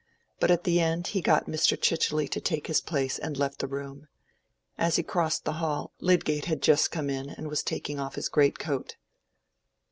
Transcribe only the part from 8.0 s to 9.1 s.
his great coat.